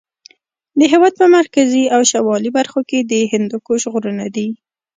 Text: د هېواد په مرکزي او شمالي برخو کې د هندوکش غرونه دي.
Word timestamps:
د 0.79 0.81
هېواد 0.91 1.13
په 1.19 1.25
مرکزي 1.37 1.83
او 1.95 2.01
شمالي 2.11 2.49
برخو 2.57 2.81
کې 2.89 2.99
د 3.11 3.13
هندوکش 3.31 3.81
غرونه 3.93 4.25
دي. 4.35 4.49